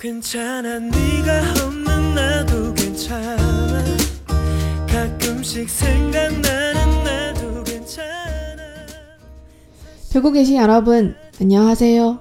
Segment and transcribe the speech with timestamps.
[0.00, 3.82] 괜찮아 네가 없는 나도 괜찮아
[4.86, 8.06] 가끔씩 생각나는 나도 괜찮아
[10.12, 12.20] 듣고 계신 여러분, 안녕하세요.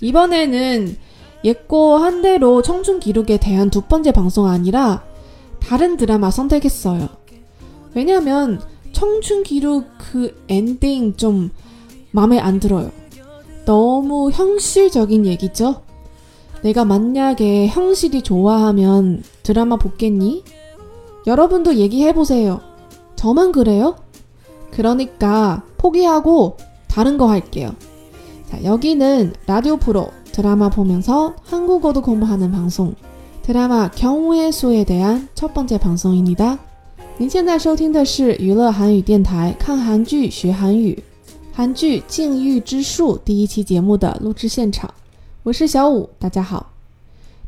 [0.00, 0.96] 이번에는
[1.44, 5.04] 예고 한 대로 청춘 기록에 대한 두 번째 방송 아니라
[5.60, 7.08] 다른 드라마 선택했어요.
[7.94, 8.60] 왜냐면
[8.90, 11.50] 청춘 기록 그 엔딩 좀
[12.10, 12.90] 마음에 안 들어요.
[13.64, 15.85] 너무 형식적인 얘기죠?
[16.63, 20.43] 내가 만약에 형식이 좋아하면 드라마 보겠니?
[21.25, 22.61] 여러분도 얘기해보세요.
[23.15, 23.95] 저만 그래요?
[24.71, 27.73] 그러니까 포기하고 다른 거 할게요.
[28.49, 32.95] 자, 여기는 라디오 프로 드라마 보면서 한국어도 공부하는 방송
[33.41, 36.59] 드라마 경우의 수에 대한 첫 번째 방송입니다.
[37.17, 41.03] 您现在收听的是娱乐韩语电台看韩剧学韩语
[41.53, 44.89] 韩剧《禁欲之术》第一期节目的录制现场，
[45.46, 46.72] 我是小五，大家好。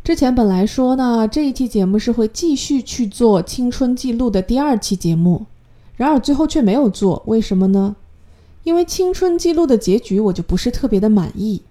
[0.05, 5.46] 之前本来说呢，这一期节目是会继续去做青春记录的第二期节目，
[5.96, 7.96] 然而最后却没有做，为什么呢？
[8.63, 11.63] 因为青春记录的结局我就不是特别的满意，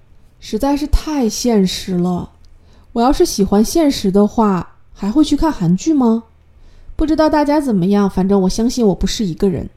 [0.41, 2.31] 实在是太现实了。
[2.91, 6.25] 我要是喜欢现实的话，还会去看韩剧吗？
[6.97, 9.69] 不知道大家怎么样，反正我相信我不是一个人。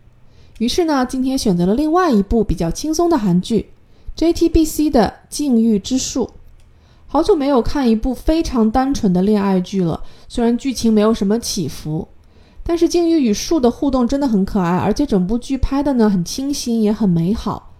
[0.59, 3.70] 于是呢，今天选择了另外一部比较轻松的韩剧
[4.17, 6.25] ，JTBC 的《禁欲之术》。
[7.12, 12.06] 好久没有看一部非常单纯的恋爱剧了，虽然剧情没有什么起伏，
[12.62, 17.72] 但是禁欲与树的互动真的很可爱，而且整部剧拍的呢很清新，也很美好。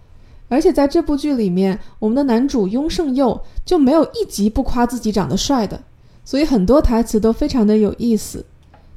[0.49, 5.81] 而且在这部剧里面，我们的男主雍胜佑就没有一集不夸自己长得帅的，
[6.25, 8.45] 所以很多台词都非常的有意思。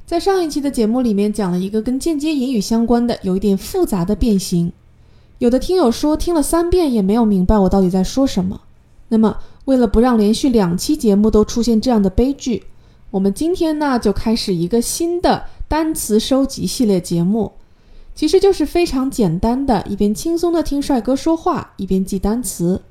[0.05, 4.73] 在上一期的节目里面讲了一个跟间接引语相关的、有一点复杂的变形，
[5.37, 8.59] 有的听友说听了三遍也没有明白我到底在说什么。
[9.07, 12.63] 那么，为了不让连续两期节目都出现这样的悲剧，
[13.11, 17.51] 我们今天呢就开始一个新的单词收集系列节目，
[18.15, 22.81] 其实就是非常简单的，一边轻松的听帅哥说话，一边记单词。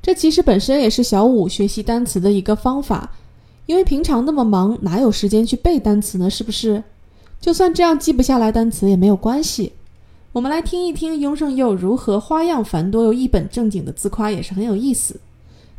[0.00, 3.10] 这其实本身也是小五学习单词的一个方法。
[3.66, 6.30] 因为平常那么忙，哪有时间去背单词呢？
[6.30, 6.82] 是不是？
[7.38, 9.72] 就算这样记不下来单词也没有关系。
[10.32, 15.20] 我们来听一听雍胜佑如何花样繁多又一本正经的自夸，也是很有意思。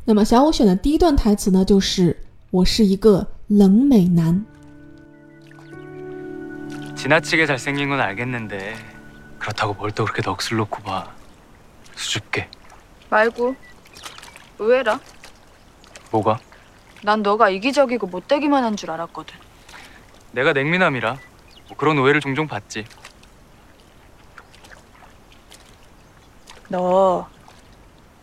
[0.08, 2.16] 那么小五选的第一段台词呢，就是“
[2.50, 4.44] 我是一个冷美男
[6.96, 8.76] 지나치게 잘생긴 건 알겠는데
[9.38, 11.10] 그렇다고 뭘 또 그렇게 넋을 놓고 봐
[11.96, 12.48] 수줍게
[13.10, 13.54] 말고
[14.58, 14.98] 의외라.
[16.10, 16.38] 뭐가?
[17.02, 19.36] 난 너가 이기적이고 못되기만 한 줄 알았거든.
[20.32, 21.18] 내가 냉미남이라
[21.68, 22.84] 뭐 그런 오해를 종종 받지
[26.68, 27.28] 너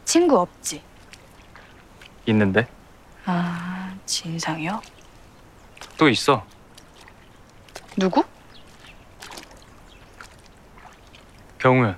[0.05, 0.81] 친구 없지?
[2.25, 2.67] 있는데
[3.25, 4.81] 아 진상이요?
[5.97, 6.43] 또 있어
[7.97, 8.23] 누구?
[11.59, 11.95] 경우연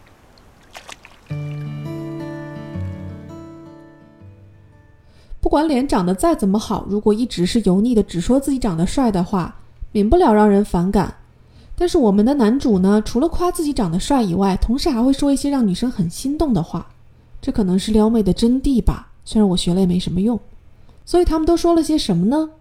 [5.39, 9.55] 不管脸长得再怎么好，如果一直是油腻的，只说自己长得帅的话，
[9.91, 11.13] 免不了让人反感。
[11.75, 16.87] 但是我们的男主呢，除了夸自己长得帅以外，同时还会说一些让女生很心动的话，
[17.41, 19.06] 这可能是撩妹的真谛吧。
[19.27, 20.39] 虽然我学了也没什么用。
[21.05, 22.51] 所以他们都说了些什么呢？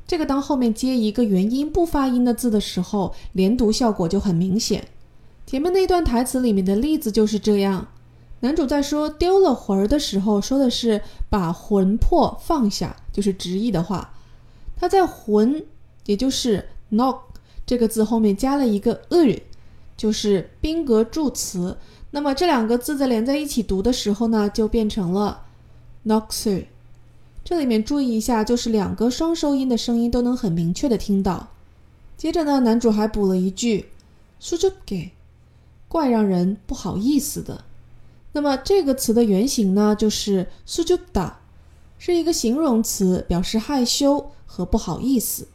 [0.08, 4.88] 这个当后面接一个元音不发音的字的时候，连读效果就很明显。
[5.46, 7.88] 前面那段台词里面的例子就是这样：
[8.40, 14.14] 男主在说丢了魂儿的时候，说的是把魂魄放下，就是直译的话。
[14.80, 15.66] 他在魂，
[16.06, 17.20] 也就是 “nok”
[17.66, 19.42] 这个字后面加了一个 u，
[19.98, 21.76] 就是宾格助词。
[22.12, 25.46] 那么这两个字在连在一起读的时候呢，就变成了
[26.06, 26.66] noxer。
[27.44, 31.48] 这里面注意一下，就是两个双收音的声音都能很明确的听到。
[32.16, 33.90] 接着呢，男主还补了一句
[34.40, 35.12] s u j u g
[35.88, 37.64] 怪让人不好意思的。
[38.34, 41.40] 那么这个词的原型呢，就是 s u j u d a
[41.99, 45.49] 是一个形容词，表示害羞和不好意思。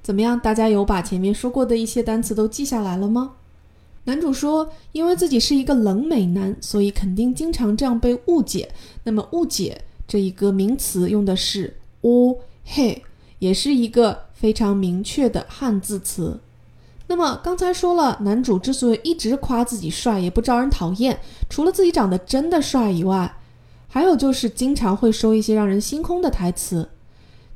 [0.03, 0.39] 怎么样？
[0.41, 3.33] 大家有把前面说过的一些单词都记下来了吗？
[4.05, 8.73] 男主说：“因为自己是一个冷美男，所以肯定经常这样被误解。
[9.05, 13.03] 那么，误解这一个名词用的是‘o he，’，
[13.39, 16.41] 也是一个非常明确的汉字词。
[17.09, 21.21] 那么刚才说了，男主之所以一直夸自己帅，也不招人讨厌，
[21.51, 23.37] 除了自己长得真的帅以外，
[23.87, 26.89] 还有就是经常会说一些让人心空的台词。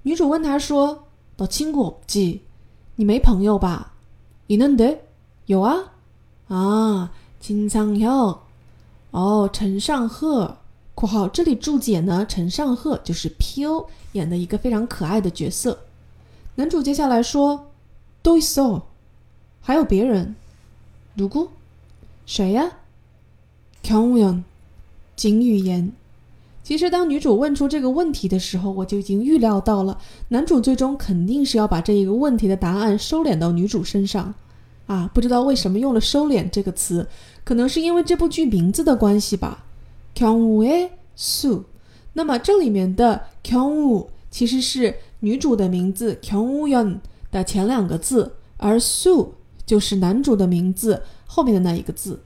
[0.02, 1.03] 女主问他说
[1.37, 2.39] ：‘너친구없지？
[2.95, 3.93] 你没朋友吧？
[4.47, 4.99] 있는 데？
[5.45, 5.93] 有啊。’”
[6.49, 8.39] 啊，金昌佑，
[9.11, 10.57] 哦，陈尚赫（
[10.95, 15.79] 括号这里注解呢），陈尚赫就是 P.O 演的一个非常可爱的角色。
[16.55, 17.67] 男主接下来说，
[18.23, 18.81] Do so，
[19.61, 20.35] 还有别人，
[21.15, 21.49] 누구
[22.25, 22.79] 谁呀？
[23.83, 24.43] 경우 연，
[25.15, 25.93] 金玉妍。
[26.64, 29.96] 其实当女主问出这个问题的时候，我就已经预料到了，
[30.28, 34.34] 男主最终肯定是要把这一个问题的答案收敛到女主身上。
[34.86, 37.06] 啊，不知道为什么用了“收敛”这个词，
[37.42, 39.64] 可能是因为这部剧名字的关系吧。
[40.14, 41.64] Kyungwoo Su，
[42.12, 46.98] 那么这里面的 Kyungwoo 其实是女主的名字 Kyungwoo
[47.30, 49.28] 的前两个字，而 Su
[49.64, 52.20] 就是男主的名字后面的那一个字。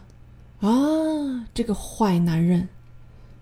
[0.61, 2.67] 啊， 这个坏男人，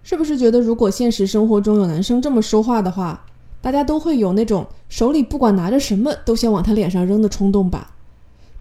[0.04, 3.26] 是不是觉得如果现实生活中有男生这么说话的话，
[3.60, 7.96] 大家都会有那种手里不管拿着什么都想往他脸上扔的冲动吧？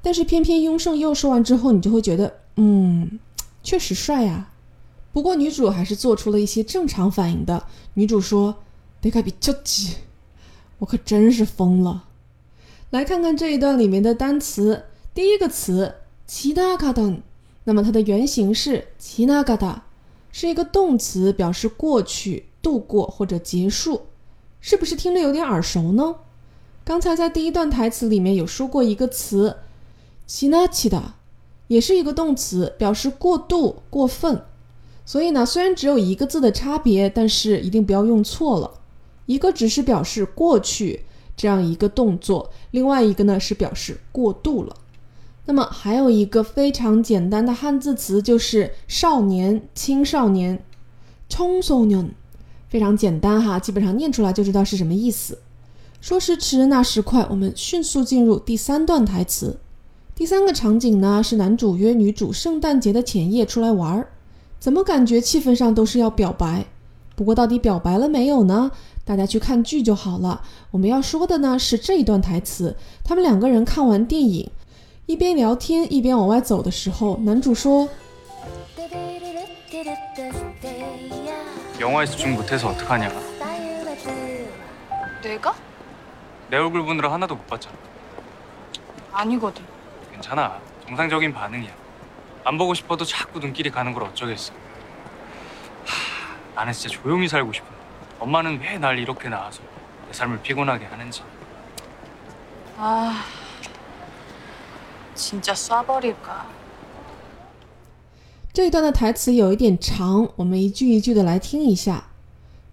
[0.00, 3.21] 但是偏偏雍胜佑说完之后，你就会觉得，嗯，
[3.62, 4.49] 确实帅呀。
[5.12, 7.62] 不过女主还是做出了一些正常反应的。
[7.92, 8.56] 女主说
[9.02, 9.97] ：“得卡比丘吉，
[10.78, 12.04] 我可真是疯了。”
[12.88, 17.21] 来看看这一段里面的单词，第一个词“其他卡登”，
[17.64, 19.85] 那么它的原型是“奇纳嘎达”，
[20.33, 24.02] 是一个动词，表示过去、度过或者结束。
[24.61, 26.16] 是不是听着有点耳熟呢？
[26.85, 29.59] 刚才在第一段台词里面有说过一个词
[30.26, 31.16] “奇纳奇达”，
[31.69, 34.42] 也是一个动词，表示过度、过分。
[35.04, 38.81] 所以呢，虽然只有一个字的差别，但是一定不要用错了。
[39.26, 41.04] 一个只是表示过去
[41.37, 44.76] 这样一个动作，另外一个呢是表示过度了。
[45.46, 50.60] 那么还有一个非常简单的汉字词就是少年、青少年，
[51.30, 52.10] 청소 년，
[52.68, 55.39] 非常简单哈，基本上念出来就知道是什么意思。
[56.01, 59.58] 说时迟，那时快，我们迅速进入第三段台词。
[60.13, 64.10] 第三个场景呢是男主约女主圣诞节的前夜出来玩儿。
[64.60, 66.66] 怎么感觉气氛上都是要表白？
[67.16, 68.72] 不过到底表白了没有呢？
[69.06, 70.42] 大家去看剧就好了。
[70.72, 72.75] 我们要说的呢是这一段台词。
[73.04, 74.50] 他们两个人看完电影，
[75.12, 77.88] 一边聊天一边往外走的时候，男主说：“
[81.80, 83.10] 영화에 집중 못해서 어떡하냐?
[85.24, 85.54] 내가?
[86.50, 87.75] 내 얼굴 보느라 하나도 못 봤잖아.
[89.13, 89.63] 아니거든.
[90.12, 90.60] 괜찮아.
[90.86, 91.72] 정상적인 반응이야.
[92.44, 94.54] 안 보고 싶어도 자꾸 눈길이 가는 걸 어쩌겠어.
[95.86, 97.75] 하, 나는 진짜 조용히 살고 싶은데
[98.20, 99.62] 엄마는 왜 날 이렇게 낳아서
[100.08, 101.22] 내 삶을 피곤하게 하는지.
[102.77, 103.41] 아, 진짜 쏴버릴까.
[108.54, 112.10] 这一段的台词有一点长，我们一句一句的来听一下。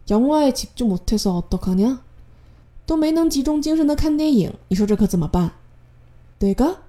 [0.09, 1.99] 영화에집중못해서어떡하냐？
[2.87, 5.53] 都没能集中精神的看电影，你说这可怎么办？
[6.39, 6.81] 对个，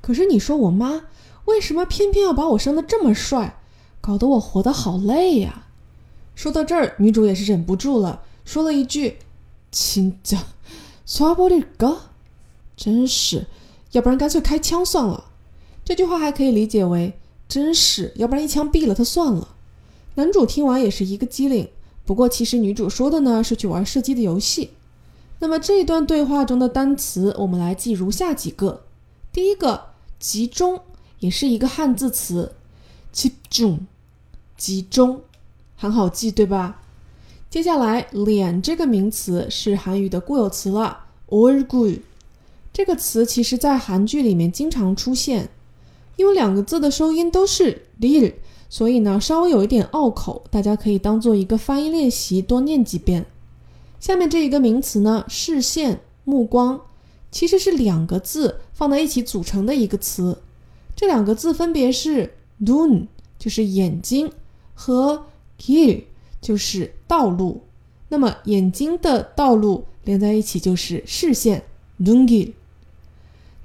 [0.00, 1.02] 可是你说我妈。
[1.46, 3.58] 为什么偏偏要把我生得这么帅，
[4.00, 5.66] 搞得我活得好累呀？
[6.36, 9.18] 说到这儿，女主也是忍不住了，说了一句：“
[9.72, 10.44] 亲家，
[11.04, 12.02] 耍不离个，
[12.76, 13.46] 真是，
[13.90, 15.24] 要不然干脆开枪算了。”
[15.84, 19.56] 这句话还可以理解为“真是，要不然一枪毙了他算了。”
[20.14, 21.68] 男主听完也是一个机灵，
[22.06, 24.70] 不过其实女主说的呢是去玩射击的游戏。
[25.39, 28.83] 那么这一段对话中的单词我们来记如下几个。
[29.31, 30.81] 第一个集中
[31.19, 32.53] 也是一个汉字词。
[33.11, 33.79] 集中
[34.55, 35.21] 集中
[35.75, 36.81] 很好记对吧？
[37.49, 42.01] 接下来脸这个名词是韩语的固有词了 urgu
[42.73, 45.49] 这个词其实在韩剧里面经常出现。
[46.15, 48.33] 因为两个字的收音都是 dear
[48.69, 53.27] 所以呢稍微有一点拗口大家可以当做一个发音练习多念几遍。
[53.99, 56.81] 下面这一个名词呢视线目光
[57.31, 60.41] 其实是两个字放在一起组成的一个词。
[60.95, 64.31] 这两个字分别是 dun 就是眼睛
[64.73, 65.25] 和
[65.59, 66.03] gear
[66.41, 67.67] 就是道路。
[68.09, 71.63] 那么眼睛的道路连在一起就是视线
[71.99, 72.53] lugui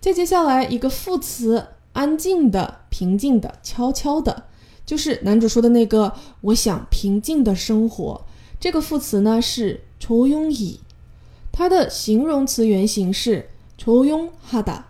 [0.01, 4.45] 再接下来一个副词安静的平静的悄悄的
[4.85, 8.25] 就是男主说的那个我想平静的生活
[8.62, 10.78] 这个副词呢是조용 히，
[11.52, 14.82] 它的形容词原型是조용하 다。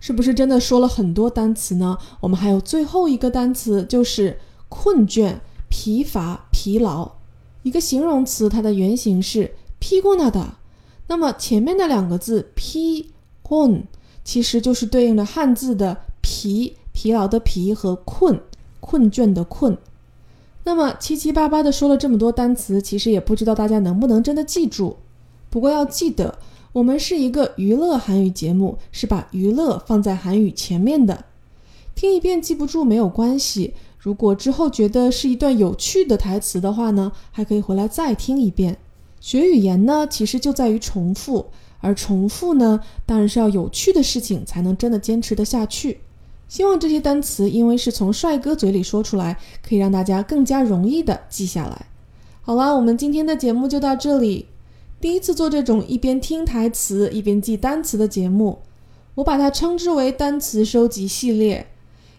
[0.00, 1.96] 是不是真的说了很多单词呢？
[2.20, 5.36] 我们还有最后一个单词，就是困倦、
[5.68, 7.12] 疲乏、疲劳。
[7.62, 10.54] 一个形容词，它的原型是피곤하 다。
[11.06, 13.10] 那么前面的两个字피
[13.42, 13.82] 곤，
[14.24, 18.40] 其实就是对应的汉字的疲、疲劳的疲和困、
[18.80, 19.78] 困倦的困。
[20.67, 24.97] 那么七七八八的说了这么多单词，其实也不知道大家能不能真的记住。
[25.49, 26.37] 不过要记得。
[26.73, 31.23] 我们是一个娱乐韩语节目，是把娱乐放在韩语前面的。
[31.95, 38.77] 听一遍记不住没有关系，如果之后觉得是一段有趣的台词的话呢，还可以回来再听一遍。
[39.19, 41.47] 学语言呢，其实就在于重复，
[41.79, 46.01] 而重复呢，当然是要有趣的事情才能真的坚持得下去。
[46.47, 51.87] 希望这些单词因为是从帅哥嘴里说出来，可以让大家更加容易的记下来。
[52.41, 54.47] 好啦，我们今天的节目就到这里。
[54.99, 58.59] 第一次做这种一边听台词一边记单词的节目，
[59.15, 61.67] 我把它称之为单词收集系列。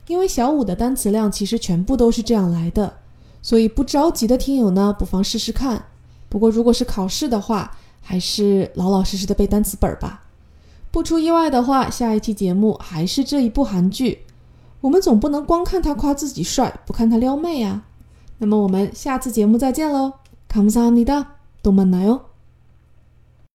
[0.06, 2.98] 因为小五的单词量其实全部都是这样来的，
[3.42, 5.86] 所以不着急的听友呢，不妨试试看。
[6.28, 10.27] 不过如果是考试的话，还是老老实实的背单词本儿吧。
[10.91, 14.19] 不出意外的话，下一期节目还是这一部韩剧。
[14.81, 17.83] 我们总不能光看他夸自己帅，不看他撩妹啊。
[18.39, 20.13] 那么我们下次节目再见喽，
[20.49, 22.26] 감사합니다，또 만나요。